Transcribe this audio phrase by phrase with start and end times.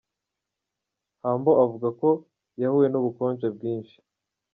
[1.21, 2.09] Humble avuga ko
[2.61, 3.97] yahuye n’ubukonje bwinshi.